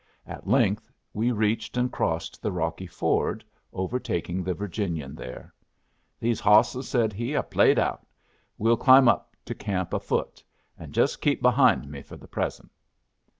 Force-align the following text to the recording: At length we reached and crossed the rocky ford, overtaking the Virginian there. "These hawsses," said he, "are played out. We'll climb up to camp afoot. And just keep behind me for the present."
At 0.25 0.47
length 0.47 0.89
we 1.13 1.31
reached 1.31 1.77
and 1.77 1.91
crossed 1.91 2.41
the 2.41 2.51
rocky 2.51 2.87
ford, 2.87 3.43
overtaking 3.71 4.43
the 4.43 4.55
Virginian 4.55 5.13
there. 5.13 5.53
"These 6.19 6.39
hawsses," 6.39 6.89
said 6.89 7.13
he, 7.13 7.35
"are 7.35 7.43
played 7.43 7.77
out. 7.77 8.07
We'll 8.57 8.77
climb 8.77 9.07
up 9.07 9.35
to 9.45 9.53
camp 9.53 9.93
afoot. 9.93 10.43
And 10.75 10.91
just 10.91 11.21
keep 11.21 11.39
behind 11.39 11.87
me 11.91 12.01
for 12.01 12.17
the 12.17 12.27
present." 12.27 12.71